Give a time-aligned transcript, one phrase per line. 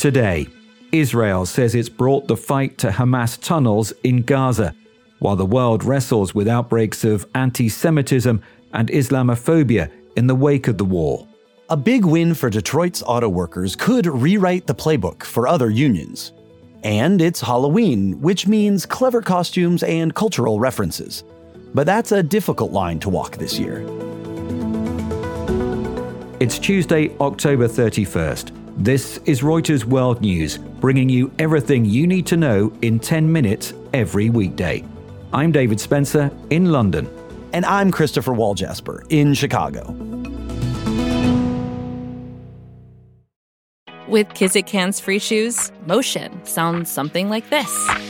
[0.00, 0.48] Today,
[0.92, 4.74] Israel says it's brought the fight to Hamas tunnels in Gaza,
[5.18, 8.40] while the world wrestles with outbreaks of anti Semitism
[8.72, 11.28] and Islamophobia in the wake of the war.
[11.68, 16.32] A big win for Detroit's auto workers could rewrite the playbook for other unions.
[16.82, 21.24] And it's Halloween, which means clever costumes and cultural references.
[21.74, 23.84] But that's a difficult line to walk this year.
[26.40, 28.59] It's Tuesday, October 31st.
[28.76, 33.74] This is Reuters World News, bringing you everything you need to know in 10 minutes
[33.92, 34.84] every weekday.
[35.32, 37.08] I'm David Spencer in London.
[37.52, 39.90] And I'm Christopher Walljasper in Chicago.
[44.08, 48.09] With Kizik hands free shoes, motion sounds something like this.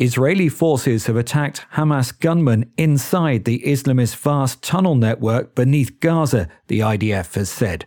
[0.00, 6.78] Israeli forces have attacked Hamas gunmen inside the Islamist vast tunnel network beneath Gaza, the
[6.78, 7.84] IDF has said.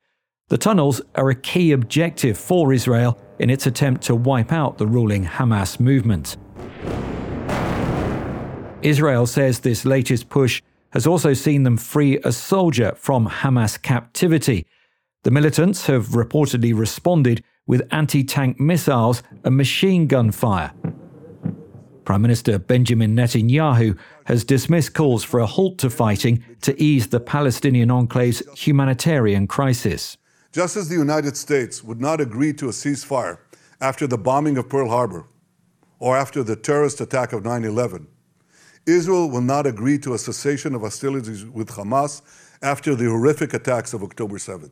[0.49, 4.87] The tunnels are a key objective for Israel in its attempt to wipe out the
[4.87, 6.35] ruling Hamas movement.
[8.81, 14.65] Israel says this latest push has also seen them free a soldier from Hamas captivity.
[15.23, 20.73] The militants have reportedly responded with anti tank missiles and machine gun fire.
[22.11, 27.21] Prime Minister Benjamin Netanyahu has dismissed calls for a halt to fighting to ease the
[27.21, 30.17] Palestinian enclave's humanitarian crisis.
[30.51, 33.37] Just as the United States would not agree to a ceasefire
[33.79, 35.25] after the bombing of Pearl Harbor
[35.99, 38.05] or after the terrorist attack of 9 11,
[38.85, 42.21] Israel will not agree to a cessation of hostilities with Hamas
[42.61, 44.71] after the horrific attacks of October 7th.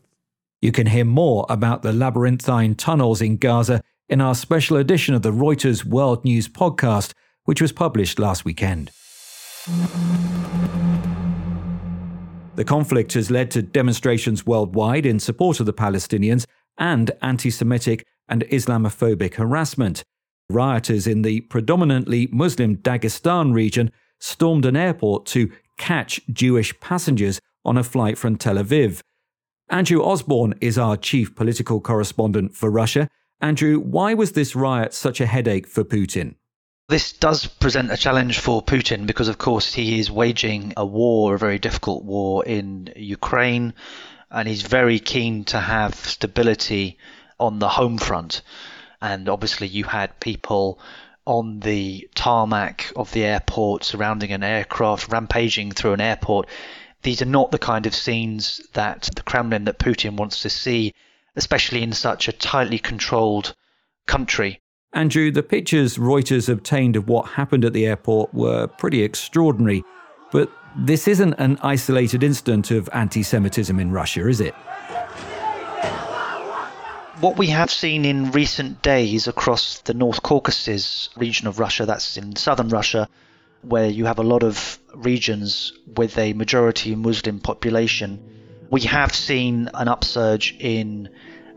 [0.62, 5.22] You can hear more about the labyrinthine tunnels in Gaza in our special edition of
[5.22, 7.14] the Reuters World News podcast,
[7.50, 8.92] which was published last weekend.
[12.54, 16.46] The conflict has led to demonstrations worldwide in support of the Palestinians
[16.78, 20.04] and anti Semitic and Islamophobic harassment.
[20.52, 23.90] Rioters in the predominantly Muslim Dagestan region
[24.20, 29.02] stormed an airport to catch Jewish passengers on a flight from Tel Aviv.
[29.72, 33.08] Andrew Osborn is our chief political correspondent for Russia.
[33.42, 36.36] Andrew, why was this riot such a headache for Putin?
[36.90, 41.36] This does present a challenge for Putin because, of course, he is waging a war,
[41.36, 43.76] a very difficult war in Ukraine,
[44.32, 46.98] and he's very keen to have stability
[47.40, 48.42] on the home front.
[49.00, 50.80] And obviously, you had people
[51.26, 56.50] on the tarmac of the airport surrounding an aircraft, rampaging through an airport.
[57.04, 60.96] These are not the kind of scenes that the Kremlin, that Putin wants to see,
[61.36, 63.54] especially in such a tightly controlled
[64.08, 64.60] country.
[64.94, 69.84] Andrew, the pictures Reuters obtained of what happened at the airport were pretty extraordinary.
[70.32, 74.56] But this isn't an isolated incident of anti Semitism in Russia, is it?
[77.20, 82.18] What we have seen in recent days across the North Caucasus region of Russia, that's
[82.18, 83.08] in southern Russia,
[83.62, 88.24] where you have a lot of regions with a majority Muslim population,
[88.72, 91.10] we have seen an upsurge in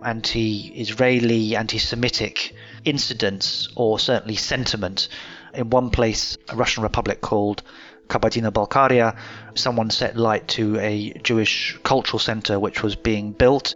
[0.04, 2.54] anti Israeli, anti Semitic
[2.84, 5.08] incidents or certainly sentiment.
[5.54, 7.62] In one place, a Russian republic called
[8.08, 9.16] Kabardino-Balkaria,
[9.54, 13.74] someone set light to a Jewish cultural center which was being built.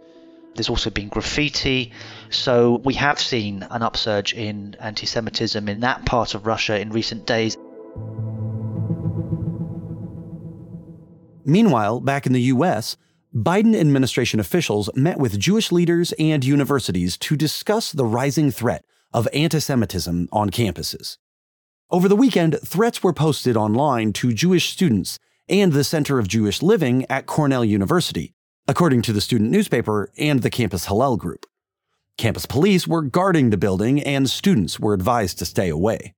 [0.55, 1.91] There's also been graffiti.
[2.29, 6.91] So we have seen an upsurge in anti Semitism in that part of Russia in
[6.91, 7.57] recent days.
[11.45, 12.97] Meanwhile, back in the US,
[13.37, 18.83] Biden administration officials met with Jewish leaders and universities to discuss the rising threat
[19.13, 21.17] of anti Semitism on campuses.
[21.91, 26.63] Over the weekend, threats were posted online to Jewish students and the Center of Jewish
[26.63, 28.33] Living at Cornell University,
[28.67, 31.45] according to the student newspaper and the campus Hillel group.
[32.17, 36.15] Campus police were guarding the building and students were advised to stay away.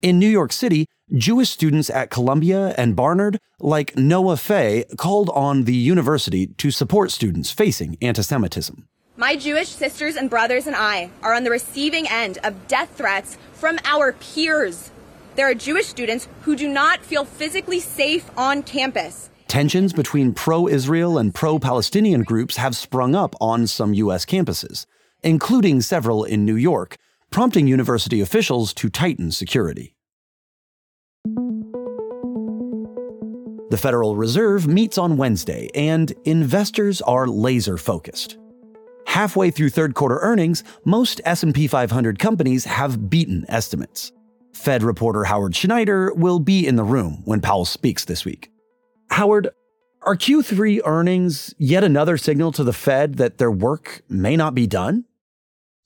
[0.00, 5.64] In New York City, Jewish students at Columbia and Barnard, like Noah Fay, called on
[5.64, 8.86] the university to support students facing anti Semitism.
[9.16, 13.38] My Jewish sisters and brothers and I are on the receiving end of death threats
[13.54, 14.92] from our peers.
[15.34, 19.30] There are Jewish students who do not feel physically safe on campus.
[19.48, 24.24] Tensions between pro Israel and pro Palestinian groups have sprung up on some U.S.
[24.24, 24.86] campuses,
[25.24, 26.98] including several in New York,
[27.30, 29.94] prompting university officials to tighten security.
[33.70, 38.38] The Federal Reserve meets on Wednesday, and investors are laser focused.
[39.06, 44.12] Halfway through third quarter earnings, most S&P 500 companies have beaten estimates.
[44.54, 48.50] Fed reporter Howard Schneider will be in the room when Powell speaks this week.
[49.10, 49.50] Howard,
[50.02, 54.66] are Q3 earnings yet another signal to the Fed that their work may not be
[54.66, 55.04] done?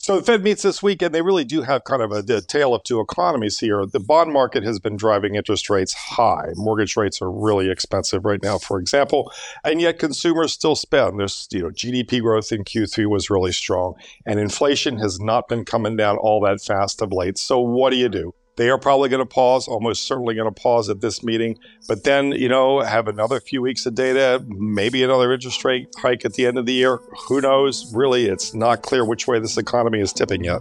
[0.02, 2.40] So the Fed meets this week, and they really do have kind of a, a,
[2.40, 3.86] tale of two economies here.
[3.86, 6.48] The bond market has been driving interest rates high.
[6.56, 9.32] Mortgage rates are really expensive right now, for example,
[9.62, 11.20] and yet consumers still spend.
[11.20, 13.94] There's, you know, GDP growth in Q3 was really strong,
[14.26, 17.38] and inflation has not been coming down all that fast of late.
[17.38, 18.34] So what do you do?
[18.56, 21.58] They are probably going to pause, almost certainly going to pause at this meeting,
[21.88, 26.24] but then, you know, have another few weeks of data, maybe another interest rate hike
[26.26, 26.98] at the end of the year.
[27.28, 27.92] Who knows?
[27.94, 30.60] Really, it's not clear which way this economy is tipping yet.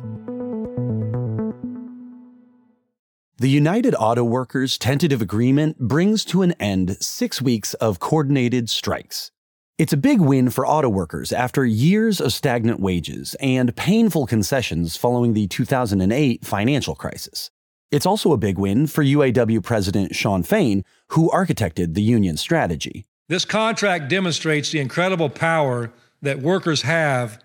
[3.40, 9.32] The United Auto Workers tentative agreement brings to an end six weeks of coordinated strikes.
[9.78, 14.96] It's a big win for auto workers after years of stagnant wages and painful concessions
[14.96, 17.50] following the 2008 financial crisis.
[17.92, 23.06] It's also a big win for UAW President Shawn Fain, who architected the union strategy.
[23.28, 25.92] This contract demonstrates the incredible power
[26.22, 27.44] that workers have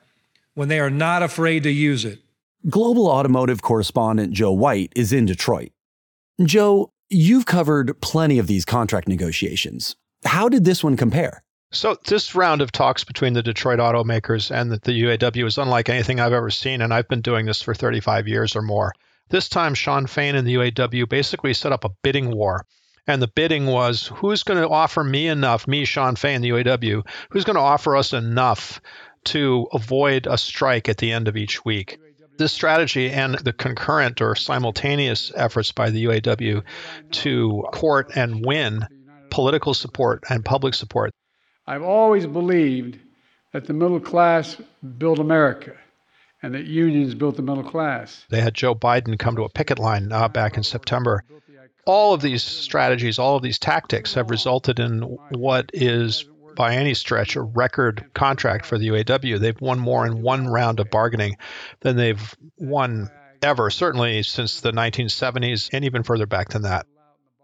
[0.54, 2.20] when they are not afraid to use it.
[2.68, 5.72] Global automotive correspondent Joe White is in Detroit.
[6.44, 9.96] Joe, you've covered plenty of these contract negotiations.
[10.24, 11.42] How did this one compare?
[11.72, 15.88] So, this round of talks between the Detroit automakers and the, the UAW is unlike
[15.88, 18.92] anything I've ever seen, and I've been doing this for 35 years or more.
[19.28, 22.64] This time, Shawn Fain and the UAW basically set up a bidding war.
[23.08, 27.06] And the bidding was who's going to offer me enough, me, Shawn Fain, the UAW,
[27.30, 28.80] who's going to offer us enough
[29.26, 31.98] to avoid a strike at the end of each week.
[32.38, 36.62] This strategy and the concurrent or simultaneous efforts by the UAW
[37.12, 38.86] to court and win
[39.30, 41.12] political support and public support.
[41.66, 42.98] I've always believed
[43.52, 44.56] that the middle class
[44.98, 45.72] built America
[46.42, 48.24] and that unions built the middle class.
[48.28, 51.24] They had Joe Biden come to a picket line uh, back in September.
[51.86, 56.24] All of these strategies, all of these tactics have resulted in what is,
[56.56, 59.38] by any stretch, a record contract for the UAW.
[59.38, 61.36] They've won more in one round of bargaining
[61.80, 63.10] than they've won
[63.42, 66.86] ever, certainly since the 1970s and even further back than that.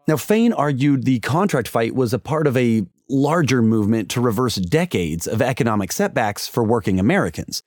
[0.08, 4.56] Now, Fain argued the contract fight was a part of a larger movement to reverse
[4.56, 7.62] decades of economic setbacks for working Americans.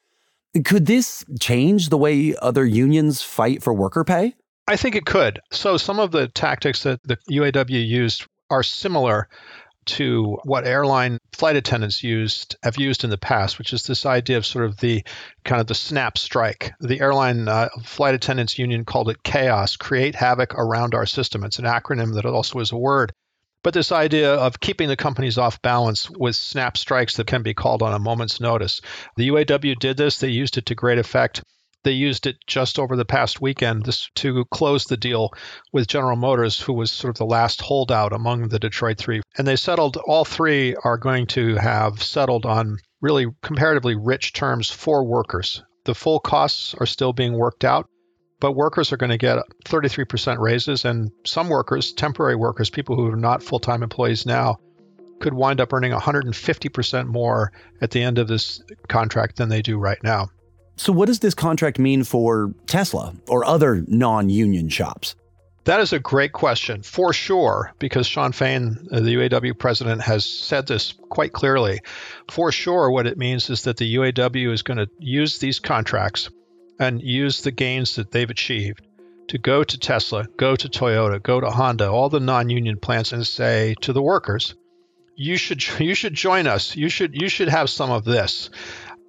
[0.64, 4.36] Could this change the way other unions fight for worker pay?
[4.68, 5.40] I think it could.
[5.52, 9.28] So, some of the tactics that the UAW used are similar
[9.86, 14.38] to what airline flight attendants used have used in the past, which is this idea
[14.38, 15.04] of sort of the
[15.44, 16.74] kind of the snap strike.
[16.80, 21.44] The airline uh, flight attendants union called it chaos, create havoc around our system.
[21.44, 23.12] It's an acronym that also is a word.
[23.66, 27.56] But this idea of keeping the companies off balance with snap strikes that can be
[27.56, 28.80] called on a moment's notice.
[29.16, 31.42] The UAW did this, they used it to great effect.
[31.84, 35.32] They used it just over the past weekend to close the deal
[35.74, 39.24] with General Motors, who was sort of the last holdout among the Detroit Three.
[39.36, 44.70] And they settled, all three are going to have settled on really comparatively rich terms
[44.70, 45.64] for workers.
[45.86, 47.88] The full costs are still being worked out,
[48.40, 53.12] but workers are going to get 33% raises, and some workers, temporary workers, people who
[53.12, 54.58] are not full time employees now,
[55.20, 59.78] could wind up earning 150% more at the end of this contract than they do
[59.78, 60.30] right now.
[60.78, 65.16] So, what does this contract mean for Tesla or other non union shops?
[65.64, 70.24] That is a great question, for sure, because Shawn Fain, uh, the UAW president, has
[70.24, 71.80] said this quite clearly.
[72.30, 76.30] For sure, what it means is that the UAW is going to use these contracts
[76.80, 78.86] and use the gains that they've achieved
[79.28, 83.26] to go to Tesla, go to Toyota, go to Honda, all the non-union plants and
[83.26, 84.56] say to the workers,
[85.16, 86.76] you should you should join us.
[86.76, 88.50] You should you should have some of this.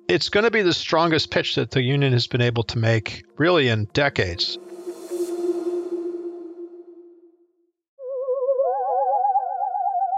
[0.08, 3.24] It's going to be the strongest pitch that the union has been able to make
[3.38, 4.56] really in decades.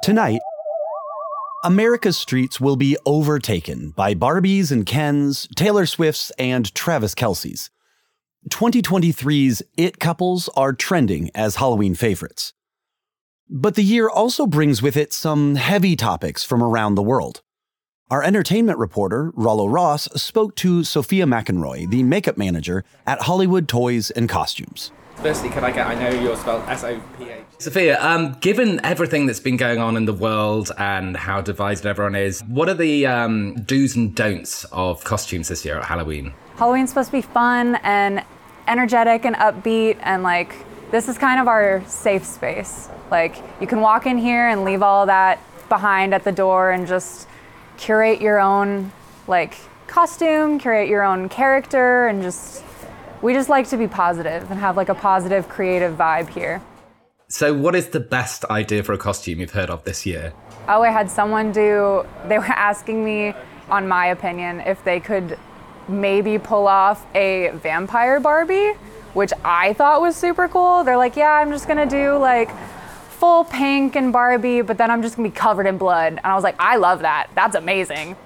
[0.02, 0.40] Tonight,
[1.64, 7.70] America's streets will be overtaken by Barbies and Kens, Taylor Swifts, and Travis Kelce's.
[8.48, 12.52] 2023's It couples are trending as Halloween favorites.
[13.50, 17.42] But the year also brings with it some heavy topics from around the world.
[18.08, 24.12] Our entertainment reporter, Rollo Ross, spoke to Sophia McEnroy, the makeup manager at Hollywood Toys
[24.12, 24.92] and Costumes.
[25.22, 27.44] Firstly, can I get, I know you're spelled S O P H.
[27.58, 32.14] Sophia, um, given everything that's been going on in the world and how divided everyone
[32.14, 36.32] is, what are the um, do's and don'ts of costumes this year at Halloween?
[36.54, 38.24] Halloween's supposed to be fun and
[38.68, 40.54] energetic and upbeat, and like,
[40.92, 42.88] this is kind of our safe space.
[43.10, 46.86] Like, you can walk in here and leave all that behind at the door and
[46.86, 47.26] just
[47.76, 48.92] curate your own,
[49.26, 49.56] like,
[49.88, 52.62] costume, curate your own character, and just,
[53.22, 56.62] we just like to be positive and have like a positive creative vibe here.
[57.28, 60.32] So, what is the best idea for a costume you've heard of this year?
[60.66, 63.34] Oh, I had someone do, they were asking me,
[63.68, 65.38] on my opinion, if they could
[65.88, 68.72] maybe pull off a vampire Barbie,
[69.14, 70.84] which I thought was super cool.
[70.84, 72.50] They're like, yeah, I'm just gonna do like
[73.10, 76.14] full pink and Barbie, but then I'm just gonna be covered in blood.
[76.14, 77.28] And I was like, I love that.
[77.34, 78.16] That's amazing.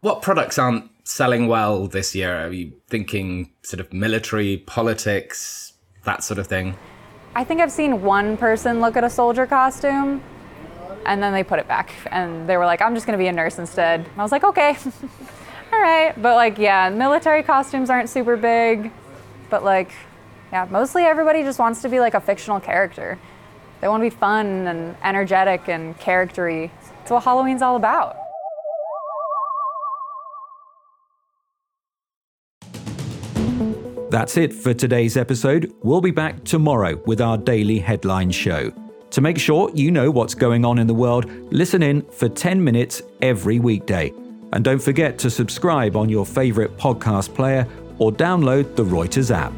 [0.00, 2.46] What products aren't selling well this year?
[2.46, 5.72] Are you thinking sort of military, politics,
[6.04, 6.76] that sort of thing?
[7.34, 10.22] I think I've seen one person look at a soldier costume
[11.06, 13.32] and then they put it back and they were like, I'm just gonna be a
[13.32, 14.06] nurse instead.
[14.16, 14.76] I was like, okay,
[15.72, 16.12] all right.
[16.20, 18.90] But like, yeah, military costumes aren't super big,
[19.48, 19.92] but like,
[20.52, 23.18] yeah, mostly everybody just wants to be like a fictional character.
[23.80, 26.70] They want to be fun and energetic and charactery.
[26.98, 28.16] That's what Halloween's all about.
[34.10, 35.72] That's it for today's episode.
[35.84, 38.72] We'll be back tomorrow with our daily headline show.
[39.10, 42.62] To make sure you know what's going on in the world, listen in for 10
[42.62, 44.12] minutes every weekday.
[44.52, 49.52] And don't forget to subscribe on your favourite podcast player or download the Reuters app.